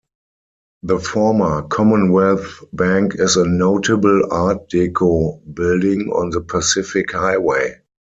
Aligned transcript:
The 0.81 0.97
former 0.97 1.61
Commonwealth 1.61 2.63
Bank 2.73 3.11
is 3.19 3.35
a 3.37 3.45
notable 3.45 4.33
art 4.33 4.67
deco 4.71 5.41
building 5.53 6.09
on 6.11 6.31
the 6.31 6.41
Pacific 6.41 7.11
Highway. 7.11 7.83